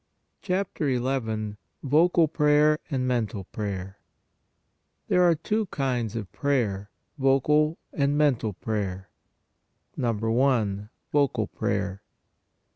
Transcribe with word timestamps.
CHAPTER 0.41 0.97
XL 0.97 1.51
VOCAL 1.83 2.27
PRAYER 2.29 2.79
AND 2.89 3.07
MENTAL 3.07 3.43
PRAYER 3.51 3.97
THERE 5.09 5.21
ARE 5.21 5.35
TWO 5.35 5.67
KINDS 5.67 6.15
OF 6.15 6.31
PRAYER, 6.31 6.89
VOCAL 7.19 7.77
AND 7.93 8.17
MENTAL 8.17 8.53
PRAYER 8.53 9.09
I. 10.03 10.81
VOCAL 11.11 11.47
PRAYER. 11.53 12.01